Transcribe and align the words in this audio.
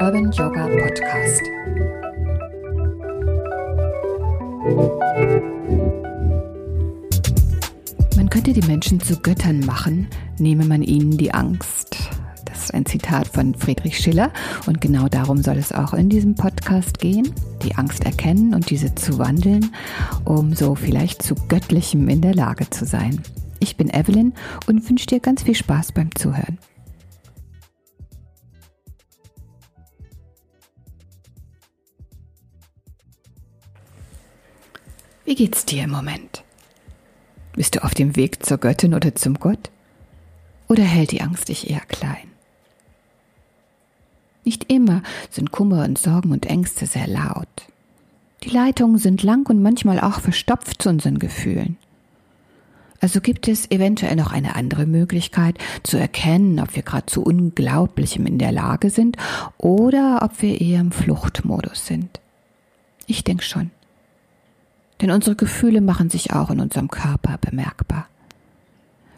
Urban 0.00 0.32
Yoga 0.32 0.66
Podcast. 0.66 1.42
Man 8.16 8.28
könnte 8.28 8.52
die 8.52 8.66
Menschen 8.66 8.98
zu 8.98 9.16
Göttern 9.20 9.60
machen, 9.60 10.08
nehme 10.38 10.64
man 10.64 10.82
ihnen 10.82 11.16
die 11.16 11.32
Angst. 11.32 11.96
Das 12.44 12.64
ist 12.64 12.74
ein 12.74 12.86
Zitat 12.86 13.28
von 13.28 13.54
Friedrich 13.54 13.96
Schiller 13.98 14.32
und 14.66 14.80
genau 14.80 15.08
darum 15.08 15.42
soll 15.42 15.58
es 15.58 15.70
auch 15.70 15.94
in 15.94 16.08
diesem 16.08 16.34
Podcast 16.34 16.98
gehen. 16.98 17.32
Die 17.62 17.76
Angst 17.76 18.04
erkennen 18.04 18.52
und 18.52 18.70
diese 18.70 18.96
zu 18.96 19.18
wandeln, 19.18 19.70
um 20.24 20.54
so 20.54 20.74
vielleicht 20.74 21.22
zu 21.22 21.36
Göttlichem 21.48 22.08
in 22.08 22.20
der 22.20 22.34
Lage 22.34 22.68
zu 22.68 22.84
sein. 22.84 23.22
Ich 23.60 23.76
bin 23.76 23.90
Evelyn 23.90 24.34
und 24.66 24.88
wünsche 24.88 25.06
dir 25.06 25.20
ganz 25.20 25.44
viel 25.44 25.54
Spaß 25.54 25.92
beim 25.92 26.12
Zuhören. 26.16 26.58
Wie 35.24 35.34
geht's 35.34 35.64
dir 35.64 35.84
im 35.84 35.90
Moment? 35.90 36.44
Bist 37.54 37.74
du 37.74 37.84
auf 37.84 37.94
dem 37.94 38.14
Weg 38.14 38.44
zur 38.44 38.58
Göttin 38.58 38.94
oder 38.94 39.14
zum 39.14 39.34
Gott? 39.40 39.70
Oder 40.68 40.82
hält 40.82 41.12
die 41.12 41.22
Angst 41.22 41.48
dich 41.48 41.70
eher 41.70 41.80
klein? 41.80 42.30
Nicht 44.44 44.70
immer 44.70 45.02
sind 45.30 45.50
Kummer 45.50 45.84
und 45.84 45.98
Sorgen 45.98 46.30
und 46.32 46.44
Ängste 46.44 46.86
sehr 46.86 47.06
laut. 47.06 47.48
Die 48.42 48.50
Leitungen 48.50 48.98
sind 48.98 49.22
lang 49.22 49.48
und 49.48 49.62
manchmal 49.62 49.98
auch 49.98 50.20
verstopft 50.20 50.82
zu 50.82 50.90
unseren 50.90 51.18
Gefühlen. 51.18 51.78
Also 53.00 53.22
gibt 53.22 53.48
es 53.48 53.70
eventuell 53.70 54.16
noch 54.16 54.32
eine 54.32 54.56
andere 54.56 54.84
Möglichkeit 54.84 55.56
zu 55.82 55.96
erkennen, 55.96 56.60
ob 56.60 56.76
wir 56.76 56.82
gerade 56.82 57.06
zu 57.06 57.22
Unglaublichem 57.22 58.26
in 58.26 58.38
der 58.38 58.52
Lage 58.52 58.90
sind 58.90 59.16
oder 59.56 60.20
ob 60.22 60.42
wir 60.42 60.60
eher 60.60 60.80
im 60.80 60.92
Fluchtmodus 60.92 61.86
sind. 61.86 62.20
Ich 63.06 63.24
denke 63.24 63.44
schon. 63.44 63.70
Denn 65.00 65.10
unsere 65.10 65.36
Gefühle 65.36 65.80
machen 65.80 66.10
sich 66.10 66.32
auch 66.32 66.50
in 66.50 66.60
unserem 66.60 66.88
Körper 66.88 67.38
bemerkbar. 67.38 68.06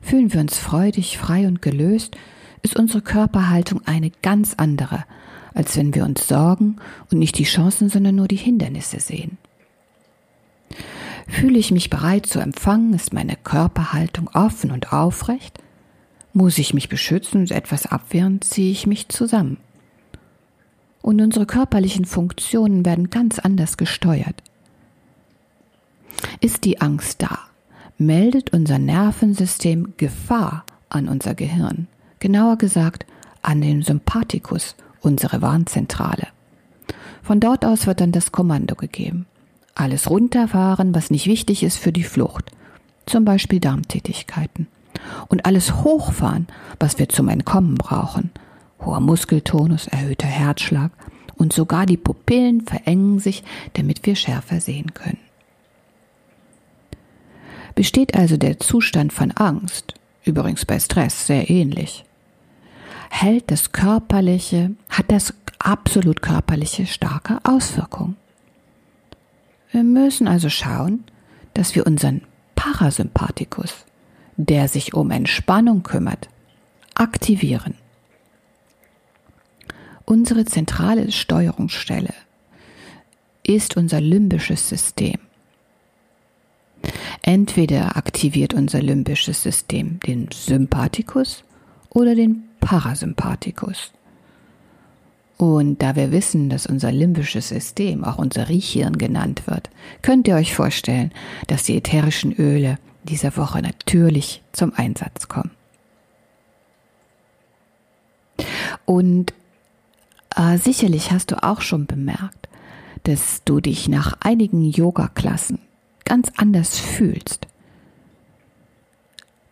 Fühlen 0.00 0.32
wir 0.32 0.40
uns 0.40 0.58
freudig, 0.58 1.18
frei 1.18 1.46
und 1.46 1.62
gelöst, 1.62 2.16
ist 2.62 2.76
unsere 2.76 3.02
Körperhaltung 3.02 3.82
eine 3.86 4.10
ganz 4.22 4.54
andere, 4.56 5.04
als 5.52 5.76
wenn 5.76 5.94
wir 5.94 6.04
uns 6.04 6.26
sorgen 6.26 6.76
und 7.10 7.18
nicht 7.18 7.38
die 7.38 7.44
Chancen, 7.44 7.88
sondern 7.88 8.16
nur 8.16 8.28
die 8.28 8.36
Hindernisse 8.36 9.00
sehen. 9.00 9.38
Fühle 11.28 11.58
ich 11.58 11.70
mich 11.70 11.90
bereit 11.90 12.26
zu 12.26 12.38
empfangen? 12.38 12.92
Ist 12.94 13.12
meine 13.12 13.36
Körperhaltung 13.36 14.28
offen 14.34 14.70
und 14.70 14.92
aufrecht? 14.92 15.58
Muss 16.32 16.58
ich 16.58 16.74
mich 16.74 16.88
beschützen 16.88 17.42
und 17.42 17.50
etwas 17.50 17.86
abwehren, 17.86 18.40
ziehe 18.40 18.70
ich 18.70 18.86
mich 18.86 19.08
zusammen. 19.08 19.58
Und 21.00 21.20
unsere 21.20 21.46
körperlichen 21.46 22.04
Funktionen 22.04 22.84
werden 22.84 23.10
ganz 23.10 23.38
anders 23.38 23.76
gesteuert. 23.76 24.42
Ist 26.40 26.64
die 26.64 26.80
Angst 26.80 27.22
da, 27.22 27.38
meldet 27.98 28.52
unser 28.52 28.78
Nervensystem 28.78 29.94
Gefahr 29.96 30.64
an 30.88 31.08
unser 31.08 31.34
Gehirn, 31.34 31.88
genauer 32.18 32.56
gesagt 32.56 33.06
an 33.42 33.60
den 33.60 33.82
Sympathikus, 33.82 34.74
unsere 35.00 35.42
Warnzentrale. 35.42 36.28
Von 37.22 37.40
dort 37.40 37.64
aus 37.64 37.86
wird 37.86 38.00
dann 38.00 38.12
das 38.12 38.32
Kommando 38.32 38.74
gegeben. 38.74 39.26
Alles 39.74 40.08
runterfahren, 40.08 40.94
was 40.94 41.10
nicht 41.10 41.26
wichtig 41.26 41.62
ist 41.62 41.78
für 41.78 41.92
die 41.92 42.04
Flucht, 42.04 42.50
zum 43.06 43.24
Beispiel 43.24 43.60
Darmtätigkeiten, 43.60 44.66
und 45.28 45.44
alles 45.46 45.82
hochfahren, 45.82 46.46
was 46.78 46.98
wir 46.98 47.08
zum 47.08 47.28
Entkommen 47.28 47.74
brauchen, 47.74 48.30
hoher 48.80 49.00
Muskeltonus, 49.00 49.88
erhöhter 49.88 50.26
Herzschlag, 50.26 50.92
und 51.36 51.52
sogar 51.52 51.86
die 51.86 51.96
Pupillen 51.96 52.60
verengen 52.60 53.18
sich, 53.18 53.42
damit 53.72 54.06
wir 54.06 54.14
schärfer 54.14 54.60
sehen 54.60 54.94
können. 54.94 55.18
Besteht 57.74 58.14
also 58.14 58.36
der 58.36 58.60
Zustand 58.60 59.12
von 59.12 59.32
Angst, 59.32 59.94
übrigens 60.24 60.64
bei 60.64 60.78
Stress 60.78 61.26
sehr 61.26 61.50
ähnlich, 61.50 62.04
hält 63.10 63.50
das 63.50 63.72
Körperliche, 63.72 64.72
hat 64.88 65.10
das 65.10 65.34
absolut 65.58 66.22
Körperliche 66.22 66.86
starke 66.86 67.38
Auswirkungen. 67.42 68.16
Wir 69.72 69.82
müssen 69.82 70.28
also 70.28 70.48
schauen, 70.48 71.04
dass 71.54 71.74
wir 71.74 71.86
unseren 71.86 72.22
Parasympathikus, 72.54 73.84
der 74.36 74.68
sich 74.68 74.94
um 74.94 75.10
Entspannung 75.10 75.82
kümmert, 75.82 76.28
aktivieren. 76.94 77.74
Unsere 80.04 80.44
zentrale 80.44 81.10
Steuerungsstelle 81.10 82.14
ist 83.42 83.76
unser 83.76 84.00
limbisches 84.00 84.68
System. 84.68 85.18
Entweder 87.26 87.96
aktiviert 87.96 88.52
unser 88.52 88.82
limbisches 88.82 89.42
System 89.42 89.98
den 90.00 90.28
Sympathikus 90.30 91.42
oder 91.88 92.14
den 92.14 92.42
Parasympathikus. 92.60 93.92
Und 95.38 95.80
da 95.80 95.96
wir 95.96 96.12
wissen, 96.12 96.50
dass 96.50 96.66
unser 96.66 96.92
limbisches 96.92 97.48
System 97.48 98.04
auch 98.04 98.18
unser 98.18 98.50
Riechhirn 98.50 98.98
genannt 98.98 99.46
wird, 99.46 99.70
könnt 100.02 100.28
ihr 100.28 100.34
euch 100.34 100.54
vorstellen, 100.54 101.12
dass 101.46 101.62
die 101.62 101.78
ätherischen 101.78 102.34
Öle 102.34 102.78
dieser 103.04 103.34
Woche 103.38 103.62
natürlich 103.62 104.42
zum 104.52 104.74
Einsatz 104.74 105.26
kommen. 105.26 105.50
Und 108.84 109.32
äh, 110.36 110.58
sicherlich 110.58 111.10
hast 111.10 111.30
du 111.30 111.42
auch 111.42 111.62
schon 111.62 111.86
bemerkt, 111.86 112.50
dass 113.04 113.40
du 113.46 113.60
dich 113.60 113.88
nach 113.88 114.18
einigen 114.20 114.62
Yoga-Klassen 114.62 115.58
ganz 116.04 116.30
anders 116.36 116.78
fühlst. 116.78 117.46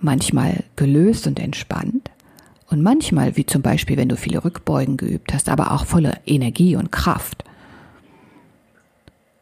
Manchmal 0.00 0.64
gelöst 0.76 1.26
und 1.26 1.38
entspannt, 1.38 2.10
und 2.70 2.82
manchmal, 2.82 3.36
wie 3.36 3.46
zum 3.46 3.62
Beispiel, 3.62 3.96
wenn 3.96 4.08
du 4.08 4.16
viele 4.16 4.44
Rückbeugen 4.44 4.96
geübt 4.96 5.34
hast, 5.34 5.48
aber 5.48 5.72
auch 5.72 5.84
voller 5.84 6.18
Energie 6.24 6.76
und 6.76 6.92
Kraft. 6.92 7.44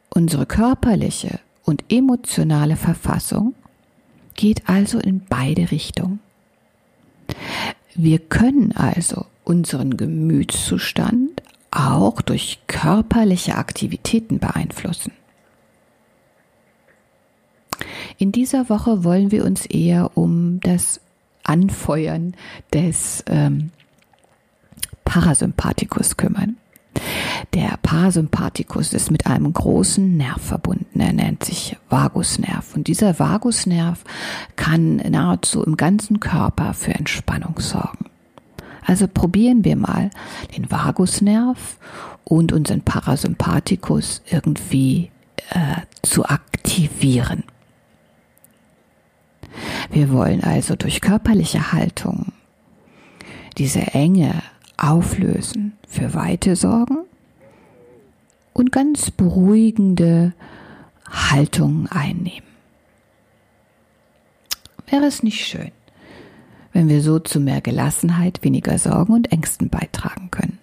Unsere 0.08 0.46
körperliche 0.46 1.38
und 1.64 1.84
emotionale 1.90 2.76
Verfassung 2.76 3.54
geht 4.34 4.68
also 4.68 4.98
in 4.98 5.20
beide 5.28 5.70
Richtungen. 5.70 6.20
Wir 7.94 8.18
können 8.18 8.72
also 8.72 9.26
unseren 9.44 9.98
Gemütszustand 9.98 11.42
auch 11.70 12.22
durch 12.22 12.60
körperliche 12.66 13.56
Aktivitäten 13.56 14.38
beeinflussen. 14.38 15.12
In 18.18 18.32
dieser 18.32 18.68
Woche 18.68 19.04
wollen 19.04 19.30
wir 19.30 19.44
uns 19.44 19.64
eher 19.64 20.16
um 20.16 20.58
das 20.60 21.00
Anfeuern 21.44 22.34
des 22.74 23.24
ähm, 23.28 23.70
Parasympathikus 25.04 26.16
kümmern. 26.16 26.56
Der 27.54 27.78
Parasympathikus 27.80 28.92
ist 28.92 29.12
mit 29.12 29.28
einem 29.28 29.52
großen 29.52 30.16
Nerv 30.16 30.42
verbunden. 30.42 30.98
Er 30.98 31.12
nennt 31.12 31.44
sich 31.44 31.76
Vagusnerv. 31.88 32.74
Und 32.74 32.88
dieser 32.88 33.20
Vagusnerv 33.20 34.02
kann 34.56 34.96
nahezu 34.96 35.62
im 35.62 35.76
ganzen 35.76 36.18
Körper 36.18 36.74
für 36.74 36.94
Entspannung 36.94 37.60
sorgen. 37.60 38.06
Also 38.84 39.06
probieren 39.06 39.64
wir 39.64 39.76
mal 39.76 40.10
den 40.56 40.68
Vagusnerv 40.70 41.78
und 42.24 42.52
unseren 42.52 42.82
Parasympathikus 42.82 44.22
irgendwie 44.28 45.10
äh, 45.50 45.82
zu 46.02 46.24
aktivieren. 46.24 47.44
Wir 49.90 50.10
wollen 50.10 50.42
also 50.44 50.76
durch 50.76 51.00
körperliche 51.00 51.72
Haltung 51.72 52.32
diese 53.56 53.80
Enge 53.80 54.42
auflösen, 54.76 55.76
für 55.88 56.14
Weite 56.14 56.54
sorgen 56.54 56.98
und 58.52 58.72
ganz 58.72 59.10
beruhigende 59.10 60.34
Haltungen 61.10 61.88
einnehmen. 61.88 62.46
Wäre 64.86 65.06
es 65.06 65.22
nicht 65.22 65.44
schön, 65.44 65.72
wenn 66.72 66.88
wir 66.88 67.02
so 67.02 67.18
zu 67.18 67.40
mehr 67.40 67.60
Gelassenheit, 67.60 68.44
weniger 68.44 68.78
Sorgen 68.78 69.12
und 69.12 69.32
Ängsten 69.32 69.68
beitragen 69.68 70.30
können? 70.30 70.58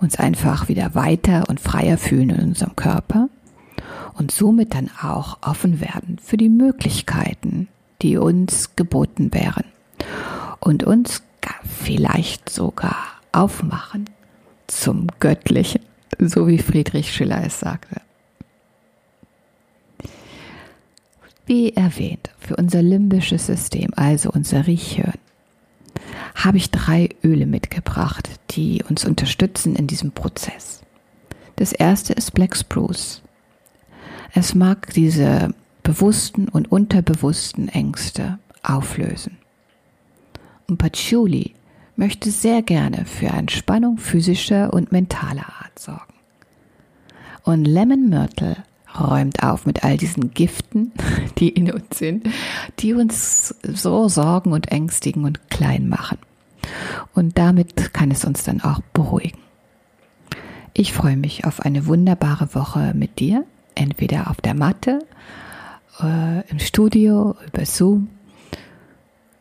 Uns 0.00 0.16
einfach 0.16 0.68
wieder 0.68 0.94
weiter 0.94 1.44
und 1.48 1.60
freier 1.60 1.98
fühlen 1.98 2.30
in 2.30 2.48
unserem 2.48 2.74
Körper 2.74 3.28
und 4.14 4.30
somit 4.32 4.74
dann 4.74 4.90
auch 5.00 5.38
offen 5.42 5.80
werden 5.80 6.18
für 6.22 6.36
die 6.36 6.48
Möglichkeiten, 6.48 7.68
die 8.02 8.16
uns 8.16 8.74
geboten 8.76 9.32
wären 9.32 9.64
und 10.60 10.84
uns 10.84 11.22
vielleicht 11.64 12.48
sogar 12.50 12.96
aufmachen 13.32 14.08
zum 14.66 15.08
Göttlichen, 15.20 15.82
so 16.18 16.46
wie 16.46 16.58
Friedrich 16.58 17.12
Schiller 17.12 17.44
es 17.44 17.60
sagte. 17.60 18.00
Wie 21.46 21.74
erwähnt, 21.74 22.30
für 22.38 22.56
unser 22.56 22.82
limbisches 22.82 23.46
System, 23.46 23.90
also 23.96 24.30
unser 24.30 24.66
Riechhirn, 24.66 25.18
habe 26.34 26.56
ich 26.56 26.70
drei 26.70 27.08
Öle 27.24 27.46
mitgebracht, 27.46 28.30
die 28.52 28.82
uns 28.88 29.04
unterstützen 29.04 29.74
in 29.74 29.86
diesem 29.86 30.12
Prozess. 30.12 30.82
Das 31.56 31.72
erste 31.72 32.12
ist 32.12 32.32
Black 32.32 32.56
Spruce. 32.56 33.22
Es 34.34 34.54
mag 34.54 34.92
diese 34.94 35.52
bewussten 35.82 36.48
und 36.48 36.70
unterbewussten 36.70 37.68
Ängste 37.68 38.38
auflösen. 38.62 39.38
Und 40.68 40.78
Patchouli 40.78 41.54
möchte 41.96 42.30
sehr 42.30 42.62
gerne 42.62 43.04
für 43.04 43.26
Entspannung 43.26 43.98
physischer 43.98 44.72
und 44.72 44.92
mentaler 44.92 45.46
Art 45.60 45.78
sorgen. 45.78 46.14
Und 47.44 47.64
Lemon 47.64 48.08
Myrtle 48.08 48.56
räumt 48.98 49.42
auf 49.42 49.66
mit 49.66 49.84
all 49.84 49.96
diesen 49.96 50.32
Giften, 50.32 50.92
die 51.38 51.48
in 51.48 51.72
uns 51.72 51.98
sind, 51.98 52.28
die 52.78 52.94
uns 52.94 53.54
so 53.62 54.08
sorgen 54.08 54.52
und 54.52 54.70
ängstigen 54.70 55.24
und 55.24 55.50
klein 55.50 55.88
machen. 55.88 56.18
Und 57.14 57.38
damit 57.38 57.92
kann 57.92 58.10
es 58.10 58.24
uns 58.24 58.44
dann 58.44 58.60
auch 58.60 58.80
beruhigen. 58.92 59.38
Ich 60.74 60.92
freue 60.92 61.16
mich 61.16 61.44
auf 61.44 61.60
eine 61.60 61.86
wunderbare 61.86 62.54
Woche 62.54 62.94
mit 62.94 63.18
dir, 63.18 63.44
entweder 63.74 64.30
auf 64.30 64.40
der 64.40 64.54
Matte, 64.54 65.00
äh, 66.02 66.42
im 66.48 66.58
Studio, 66.58 67.36
über 67.46 67.64
Zoom 67.64 68.08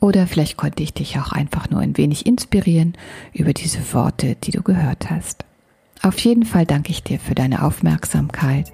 oder 0.01 0.25
vielleicht 0.25 0.57
konnte 0.57 0.81
ich 0.81 0.93
dich 0.93 1.19
auch 1.19 1.31
einfach 1.31 1.69
nur 1.69 1.79
ein 1.79 1.95
wenig 1.95 2.25
inspirieren 2.25 2.95
über 3.33 3.53
diese 3.53 3.93
Worte, 3.93 4.35
die 4.43 4.51
du 4.51 4.63
gehört 4.63 5.11
hast. 5.11 5.45
Auf 6.01 6.17
jeden 6.19 6.43
Fall 6.43 6.65
danke 6.65 6.89
ich 6.89 7.03
dir 7.03 7.19
für 7.19 7.35
deine 7.35 7.63
Aufmerksamkeit. 7.63 8.71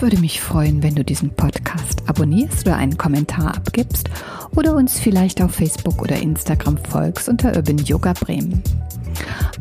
Würde 0.00 0.18
mich 0.18 0.40
freuen, 0.40 0.82
wenn 0.82 0.94
du 0.94 1.04
diesen 1.04 1.30
Podcast 1.30 2.08
abonnierst 2.08 2.66
oder 2.66 2.76
einen 2.76 2.96
Kommentar 2.96 3.54
abgibst 3.54 4.08
oder 4.54 4.74
uns 4.74 4.98
vielleicht 4.98 5.42
auf 5.42 5.54
Facebook 5.54 6.00
oder 6.00 6.16
Instagram 6.16 6.78
folgst 6.78 7.28
unter 7.28 7.54
Urban 7.54 7.78
Yoga 7.78 8.14
Bremen. 8.14 8.62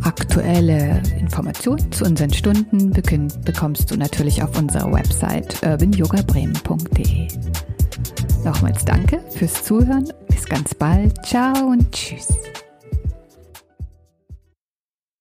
Aktuelle 0.03 1.01
Informationen 1.19 1.91
zu 1.91 2.05
unseren 2.05 2.33
Stunden 2.33 2.91
bekommst 2.91 3.91
du 3.91 3.97
natürlich 3.97 4.43
auf 4.43 4.57
unserer 4.57 4.91
Website 4.91 5.61
urbanyogabremen.de. 5.63 7.27
Nochmals 8.43 8.85
danke 8.85 9.19
fürs 9.31 9.63
Zuhören. 9.63 10.11
Bis 10.27 10.45
ganz 10.45 10.73
bald. 10.75 11.13
Ciao 11.25 11.67
und 11.67 11.91
tschüss. 11.91 12.27